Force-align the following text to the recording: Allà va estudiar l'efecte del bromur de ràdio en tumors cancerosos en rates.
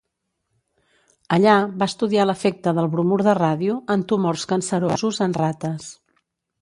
Allà 1.35 1.57
va 1.83 1.87
estudiar 1.91 2.25
l'efecte 2.29 2.73
del 2.77 2.89
bromur 2.95 3.19
de 3.29 3.37
ràdio 3.41 3.77
en 3.97 4.07
tumors 4.13 4.47
cancerosos 4.55 5.21
en 5.27 5.37
rates. 5.43 5.93